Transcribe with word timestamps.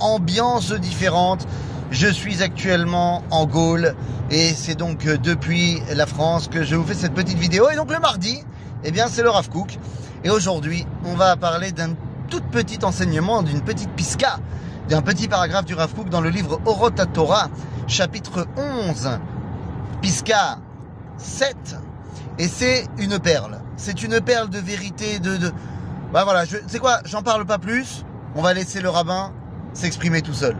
ambiance 0.00 0.72
différente. 0.72 1.46
Je 1.92 2.08
suis 2.08 2.42
actuellement 2.42 3.22
en 3.30 3.46
Gaule 3.46 3.94
et 4.28 4.52
c'est 4.54 4.74
donc 4.74 5.06
euh, 5.06 5.16
depuis 5.16 5.80
la 5.94 6.06
France 6.06 6.48
que 6.48 6.64
je 6.64 6.74
vous 6.74 6.84
fais 6.84 6.94
cette 6.94 7.14
petite 7.14 7.38
vidéo. 7.38 7.70
Et 7.70 7.76
donc 7.76 7.92
le 7.92 8.00
mardi, 8.00 8.42
eh 8.82 8.90
bien 8.90 9.06
c'est 9.06 9.22
le 9.22 9.30
Rav 9.30 9.48
Cook. 9.48 9.78
Et 10.24 10.30
aujourd'hui, 10.30 10.84
on 11.04 11.14
va 11.14 11.36
parler 11.36 11.70
d'un 11.70 11.90
tout 12.28 12.40
petit 12.40 12.84
enseignement, 12.84 13.44
d'une 13.44 13.60
petite 13.60 13.90
pisca, 13.90 14.40
d'un 14.88 15.00
petit 15.00 15.28
paragraphe 15.28 15.64
du 15.64 15.74
Rav 15.74 15.94
Cook 15.94 16.08
dans 16.08 16.20
le 16.20 16.30
livre 16.30 16.60
Orota 16.66 17.06
Torah, 17.06 17.48
chapitre 17.86 18.48
11, 18.56 19.10
pisca 20.00 20.58
7. 21.18 21.76
Et 22.40 22.48
c'est 22.48 22.88
une 22.98 23.20
perle. 23.20 23.60
C'est 23.76 24.02
une 24.02 24.20
perle 24.20 24.50
de 24.50 24.58
vérité, 24.58 25.20
de... 25.20 25.38
Bah 26.12 26.24
voilà, 26.24 26.46
je... 26.46 26.56
c'est 26.66 26.80
quoi? 26.80 26.98
J'en 27.04 27.22
parle 27.22 27.46
pas 27.46 27.58
plus. 27.58 28.04
On 28.34 28.42
va 28.42 28.54
laisser 28.54 28.80
le 28.80 28.88
rabbin 28.88 29.32
s'exprimer 29.74 30.22
tout 30.22 30.34
seul. 30.34 30.56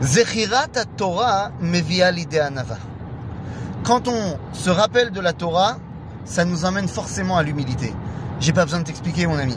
Zechirat 0.00 0.84
Torah 0.96 1.50
mevia 1.60 2.08
anava. 2.42 2.76
Quand 3.84 4.08
on 4.08 4.38
se 4.52 4.70
rappelle 4.70 5.10
de 5.10 5.20
la 5.20 5.32
Torah, 5.32 5.76
ça 6.24 6.44
nous 6.44 6.64
emmène 6.64 6.88
forcément 6.88 7.36
à 7.36 7.42
l'humilité. 7.42 7.92
J'ai 8.40 8.52
pas 8.52 8.64
besoin 8.64 8.80
de 8.80 8.84
t'expliquer, 8.84 9.26
mon 9.26 9.38
ami. 9.38 9.56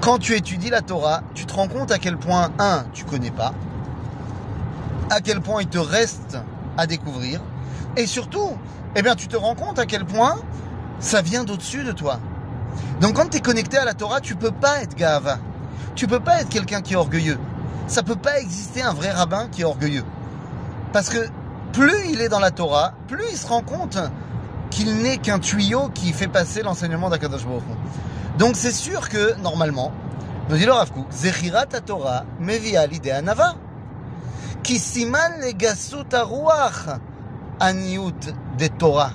Quand 0.00 0.18
tu 0.18 0.34
étudies 0.34 0.70
la 0.70 0.80
Torah, 0.80 1.22
tu 1.34 1.44
te 1.44 1.52
rends 1.52 1.68
compte 1.68 1.90
à 1.90 1.98
quel 1.98 2.16
point, 2.16 2.50
un, 2.58 2.84
tu 2.92 3.04
connais 3.04 3.32
pas, 3.32 3.52
à 5.10 5.20
quel 5.20 5.40
point 5.40 5.62
il 5.62 5.68
te 5.68 5.78
reste 5.78 6.38
à 6.76 6.86
découvrir, 6.86 7.40
et 7.96 8.06
surtout, 8.06 8.56
eh 8.94 9.02
bien, 9.02 9.16
tu 9.16 9.26
te 9.26 9.36
rends 9.36 9.56
compte 9.56 9.78
à 9.78 9.86
quel 9.86 10.04
point 10.04 10.36
ça 11.00 11.20
vient 11.20 11.44
d'au-dessus 11.44 11.82
de 11.82 11.92
toi. 11.92 12.20
Donc, 13.00 13.14
quand 13.14 13.30
tu 13.30 13.38
es 13.38 13.40
connecté 13.40 13.76
à 13.76 13.84
la 13.84 13.94
Torah, 13.94 14.20
tu 14.20 14.36
peux 14.36 14.52
pas 14.52 14.82
être 14.82 14.96
gava. 14.96 15.38
Tu 15.94 16.06
peux 16.06 16.20
pas 16.20 16.40
être 16.40 16.48
quelqu'un 16.48 16.82
qui 16.82 16.94
est 16.94 16.96
orgueilleux. 16.96 17.38
Ça 17.86 18.02
peut 18.02 18.16
pas 18.16 18.38
exister 18.38 18.82
un 18.82 18.92
vrai 18.92 19.10
rabbin 19.10 19.48
qui 19.50 19.62
est 19.62 19.64
orgueilleux. 19.64 20.04
Parce 20.92 21.08
que 21.08 21.28
plus 21.72 22.10
il 22.10 22.20
est 22.20 22.28
dans 22.28 22.40
la 22.40 22.50
Torah, 22.50 22.94
plus 23.08 23.24
il 23.30 23.36
se 23.36 23.46
rend 23.46 23.62
compte 23.62 23.98
qu'il 24.70 24.96
n'est 24.96 25.18
qu'un 25.18 25.38
tuyau 25.38 25.88
qui 25.88 26.12
fait 26.12 26.28
passer 26.28 26.62
l'enseignement 26.62 27.08
d'Akadosh 27.08 27.46
Baruch 27.46 27.62
Donc 28.38 28.56
c'est 28.56 28.72
sûr 28.72 29.08
que, 29.08 29.34
normalement, 29.40 29.92
nous 30.48 30.56
dit 30.56 30.64
le 30.64 30.72
Rav 30.72 30.92
Kook, 30.92 31.10
Zechirat 31.10 31.66
Torah 31.66 32.24
mevia 32.40 32.86
l'idée 32.86 33.10
anava. 33.10 33.54
Qui 34.62 34.74
le 34.74 35.52
gasut 35.52 36.12
aruach 36.12 36.88
aniut 37.60 38.12
de 38.58 38.66
Torah. 38.66 39.12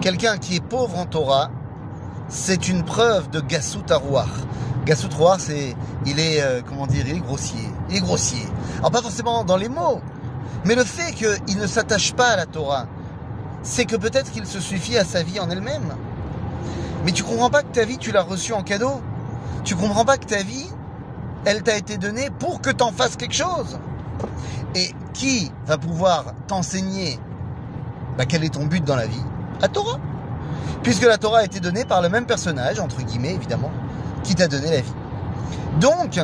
Quelqu'un 0.00 0.38
qui 0.38 0.56
est 0.56 0.60
pauvre 0.60 0.98
en 0.98 1.04
Torah, 1.04 1.50
c'est 2.28 2.68
une 2.68 2.84
preuve 2.84 3.30
de 3.30 3.40
Gassut 3.40 3.90
Arouar. 3.90 4.28
Gassut 4.84 5.12
Arouar, 5.12 5.40
c'est, 5.40 5.76
il 6.06 6.18
est, 6.18 6.42
euh, 6.42 6.60
comment 6.66 6.86
dire, 6.86 7.06
il 7.06 7.16
est 7.16 7.20
grossier. 7.20 7.68
Il 7.90 7.96
est 7.96 8.00
grossier. 8.00 8.46
Alors 8.78 8.90
pas 8.90 9.02
forcément 9.02 9.44
dans 9.44 9.56
les 9.56 9.68
mots, 9.68 10.00
mais 10.64 10.74
le 10.74 10.84
fait 10.84 11.12
qu'il 11.12 11.58
ne 11.58 11.66
s'attache 11.66 12.12
pas 12.12 12.28
à 12.28 12.36
la 12.36 12.46
Torah, 12.46 12.86
c'est 13.62 13.84
que 13.84 13.96
peut-être 13.96 14.30
qu'il 14.30 14.46
se 14.46 14.60
suffit 14.60 14.96
à 14.96 15.04
sa 15.04 15.22
vie 15.22 15.40
en 15.40 15.50
elle-même. 15.50 15.94
Mais 17.04 17.12
tu 17.12 17.22
comprends 17.24 17.50
pas 17.50 17.62
que 17.62 17.72
ta 17.72 17.84
vie, 17.84 17.98
tu 17.98 18.12
l'as 18.12 18.22
reçue 18.22 18.52
en 18.52 18.62
cadeau. 18.62 19.00
Tu 19.64 19.74
comprends 19.74 20.04
pas 20.04 20.18
que 20.18 20.26
ta 20.26 20.42
vie, 20.42 20.68
elle 21.44 21.62
t'a 21.62 21.76
été 21.76 21.96
donnée 21.96 22.30
pour 22.38 22.60
que 22.60 22.70
tu 22.70 22.82
en 22.82 22.92
fasses 22.92 23.16
quelque 23.16 23.34
chose. 23.34 23.78
Et 24.74 24.90
qui 25.12 25.52
va 25.66 25.78
pouvoir 25.78 26.32
t'enseigner 26.46 27.18
bah, 28.16 28.24
quel 28.26 28.44
est 28.44 28.54
ton 28.54 28.66
but 28.66 28.84
dans 28.84 28.96
la 28.96 29.06
vie? 29.06 29.22
La 29.60 29.68
Torah 29.68 29.98
puisque 30.82 31.04
la 31.04 31.18
Torah 31.18 31.40
a 31.40 31.44
été 31.44 31.60
donnée 31.60 31.84
par 31.84 32.02
le 32.02 32.08
même 32.08 32.26
personnage, 32.26 32.80
entre 32.80 33.02
guillemets 33.02 33.34
évidemment, 33.34 33.70
qui 34.24 34.34
t'a 34.34 34.48
donné 34.48 34.70
la 34.70 34.80
vie. 34.80 34.94
Donc, 35.80 36.20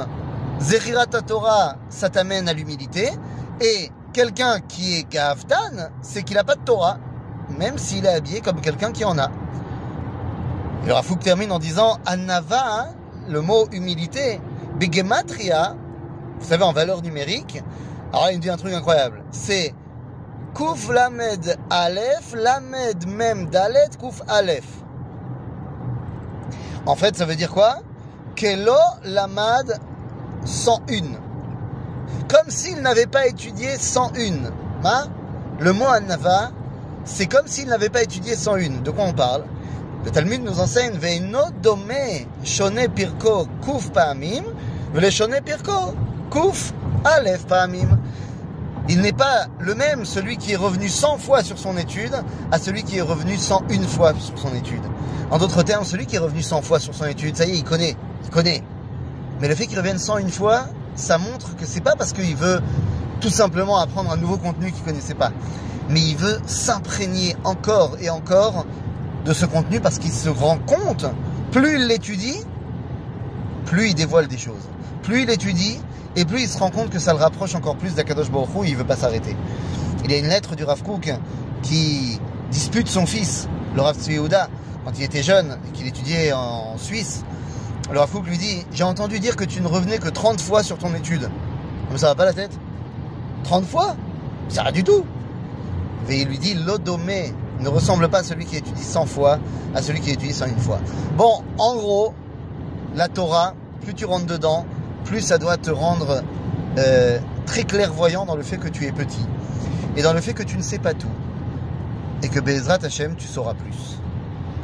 Zechirat 0.60 1.06
Torah, 1.06 1.76
ça 1.88 2.08
t'amène 2.08 2.48
à 2.48 2.52
l'humilité, 2.52 3.10
et 3.60 3.90
quelqu'un 4.12 4.60
qui 4.60 4.98
est 4.98 5.10
Gavtan, 5.10 5.90
c'est 6.02 6.22
qu'il 6.22 6.36
n'a 6.36 6.44
pas 6.44 6.56
de 6.56 6.60
Torah, 6.60 6.98
même 7.58 7.78
s'il 7.78 8.04
est 8.06 8.14
habillé 8.14 8.40
comme 8.40 8.60
quelqu'un 8.60 8.92
qui 8.92 9.04
en 9.04 9.18
a. 9.18 9.30
Et 10.86 10.92
Rafouk 10.92 11.20
termine 11.20 11.52
en 11.52 11.58
disant 11.58 11.98
Anava, 12.06 12.80
hein, 12.80 12.86
le 13.28 13.40
mot 13.40 13.66
humilité, 13.72 14.40
Begematria, 14.78 15.74
vous 16.40 16.48
savez 16.48 16.64
en 16.64 16.72
valeur 16.72 17.02
numérique, 17.02 17.62
alors 18.12 18.30
il 18.30 18.38
me 18.38 18.42
dit 18.42 18.50
un 18.50 18.56
truc 18.56 18.72
incroyable, 18.72 19.22
c'est 19.30 19.74
Kouf 20.54 20.90
Lamed 20.90 21.56
Aleph, 21.70 22.34
Lamed 22.34 23.06
Mem 23.06 23.46
Dalet, 23.46 23.90
Kouf 24.00 24.22
Aleph. 24.28 24.68
En 26.86 26.96
fait, 26.96 27.16
ça 27.16 27.24
veut 27.24 27.36
dire 27.36 27.50
quoi? 27.50 27.80
Kelo 28.34 28.72
Lamad 29.04 29.78
101. 30.44 31.18
Comme 32.28 32.48
s'il 32.50 32.80
n'avait 32.80 33.06
pas 33.06 33.26
étudié 33.26 33.76
101. 33.76 34.50
Hein? 34.84 35.08
Le 35.60 35.72
mot 35.72 35.86
Anava, 35.86 36.50
c'est 37.04 37.26
comme 37.26 37.46
s'il 37.46 37.68
n'avait 37.68 37.88
pas 37.88 38.02
étudié 38.02 38.34
101. 38.34 38.82
De 38.82 38.90
quoi 38.90 39.04
on 39.04 39.12
parle? 39.12 39.44
Le 40.04 40.10
Talmud 40.10 40.42
nous 40.42 40.60
enseigne 40.60 40.94
Veino 40.94 41.40
Dome 41.62 41.92
Shone 42.44 42.88
Pirko 42.94 43.46
Kouf 43.62 43.90
Pa'amim, 43.90 44.44
Vele 44.94 45.10
Shone 45.10 45.40
Pirko 45.44 45.94
Kouf 46.30 46.72
Aleph 47.04 47.46
Pa'amim. 47.46 47.97
Il 48.90 49.02
n'est 49.02 49.12
pas 49.12 49.46
le 49.60 49.74
même 49.74 50.06
celui 50.06 50.38
qui 50.38 50.52
est 50.52 50.56
revenu 50.56 50.88
100 50.88 51.18
fois 51.18 51.42
sur 51.42 51.58
son 51.58 51.76
étude 51.76 52.14
à 52.50 52.58
celui 52.58 52.84
qui 52.84 52.96
est 52.96 53.02
revenu 53.02 53.36
101 53.36 53.82
fois 53.82 54.14
sur 54.18 54.38
son 54.38 54.54
étude. 54.54 54.82
En 55.30 55.36
d'autres 55.36 55.62
termes, 55.62 55.84
celui 55.84 56.06
qui 56.06 56.16
est 56.16 56.20
revenu 56.20 56.40
100 56.40 56.62
fois 56.62 56.80
sur 56.80 56.94
son 56.94 57.04
étude, 57.04 57.36
ça 57.36 57.44
y 57.44 57.50
est, 57.50 57.56
il 57.56 57.64
connaît, 57.64 57.96
il 58.24 58.30
connaît. 58.30 58.62
Mais 59.40 59.48
le 59.48 59.54
fait 59.54 59.66
qu'il 59.66 59.78
revienne 59.78 59.98
101 59.98 60.28
fois, 60.28 60.68
ça 60.94 61.18
montre 61.18 61.54
que 61.56 61.66
c'est 61.66 61.82
pas 61.82 61.96
parce 61.96 62.14
qu'il 62.14 62.34
veut 62.34 62.60
tout 63.20 63.28
simplement 63.28 63.78
apprendre 63.78 64.10
un 64.10 64.16
nouveau 64.16 64.38
contenu 64.38 64.72
qu'il 64.72 64.82
connaissait 64.82 65.14
pas, 65.14 65.32
mais 65.90 66.00
il 66.00 66.16
veut 66.16 66.38
s'imprégner 66.46 67.36
encore 67.44 67.96
et 68.00 68.08
encore 68.08 68.64
de 69.24 69.32
ce 69.34 69.44
contenu 69.44 69.80
parce 69.80 69.98
qu'il 69.98 70.12
se 70.12 70.30
rend 70.30 70.58
compte, 70.58 71.06
plus 71.52 71.74
il 71.74 71.86
l'étudie, 71.88 72.38
plus 73.66 73.88
il 73.90 73.94
dévoile 73.94 74.28
des 74.28 74.38
choses. 74.38 74.68
Plus 75.02 75.22
il 75.22 75.30
étudie, 75.30 75.78
et 76.18 76.24
plus 76.24 76.42
il 76.42 76.48
se 76.48 76.58
rend 76.58 76.70
compte 76.70 76.90
que 76.90 76.98
ça 76.98 77.12
le 77.12 77.20
rapproche 77.20 77.54
encore 77.54 77.76
plus 77.76 77.94
d'Akadosh 77.94 78.28
Baruch 78.28 78.48
Hu, 78.52 78.66
il 78.66 78.76
veut 78.76 78.84
pas 78.84 78.96
s'arrêter. 78.96 79.36
Il 80.04 80.10
y 80.10 80.14
a 80.14 80.18
une 80.18 80.26
lettre 80.26 80.56
du 80.56 80.64
Rav 80.64 80.82
Kook 80.82 81.14
qui 81.62 82.20
dispute 82.50 82.88
son 82.88 83.06
fils, 83.06 83.48
le 83.76 83.82
Rav 83.82 83.96
Tzviouda, 83.96 84.48
quand 84.84 84.90
il 84.98 85.04
était 85.04 85.22
jeune 85.22 85.56
et 85.68 85.70
qu'il 85.70 85.86
étudiait 85.86 86.32
en 86.32 86.76
Suisse. 86.76 87.24
Le 87.92 88.00
Rav 88.00 88.10
lui 88.24 88.36
dit 88.36 88.66
J'ai 88.72 88.82
entendu 88.82 89.20
dire 89.20 89.36
que 89.36 89.44
tu 89.44 89.60
ne 89.60 89.68
revenais 89.68 89.98
que 89.98 90.08
30 90.08 90.40
fois 90.40 90.64
sur 90.64 90.76
ton 90.76 90.92
étude. 90.92 91.30
Mais 91.92 91.98
ça 91.98 92.08
va 92.08 92.16
pas 92.16 92.24
la 92.24 92.32
tête 92.32 92.50
30 93.44 93.64
fois? 93.64 93.94
Ça 94.48 94.62
rien 94.62 94.72
du 94.72 94.82
tout. 94.82 95.04
Et 96.08 96.22
il 96.22 96.28
lui 96.28 96.38
dit 96.38 96.54
L'odomé 96.54 97.32
ne 97.60 97.68
ressemble 97.68 98.08
pas 98.08 98.18
à 98.18 98.22
celui 98.24 98.44
qui 98.44 98.56
étudie 98.56 98.82
100 98.82 99.06
fois, 99.06 99.38
à 99.72 99.82
celui 99.82 100.00
qui 100.00 100.10
étudie 100.10 100.32
101 100.32 100.56
fois. 100.56 100.80
Bon, 101.16 101.44
en 101.58 101.76
gros, 101.76 102.12
la 102.96 103.06
Torah, 103.06 103.54
plus 103.82 103.94
tu 103.94 104.04
rentres 104.04 104.26
dedans, 104.26 104.66
plus 105.08 105.22
ça 105.22 105.38
doit 105.38 105.56
te 105.56 105.70
rendre 105.70 106.22
euh, 106.76 107.18
très 107.46 107.64
clairvoyant 107.64 108.26
dans 108.26 108.36
le 108.36 108.42
fait 108.42 108.58
que 108.58 108.68
tu 108.68 108.84
es 108.84 108.92
petit 108.92 109.26
et 109.96 110.02
dans 110.02 110.12
le 110.12 110.20
fait 110.20 110.34
que 110.34 110.42
tu 110.42 110.56
ne 110.58 110.62
sais 110.62 110.78
pas 110.78 110.92
tout 110.92 111.08
et 112.22 112.28
que 112.28 112.40
Bezrat 112.40 112.84
Hashem, 112.84 113.14
tu 113.16 113.26
sauras 113.26 113.54
plus. 113.54 113.98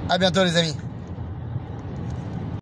À 0.08 0.18
bientôt 0.18 0.44
les 0.44 0.56
amis. 0.56 0.76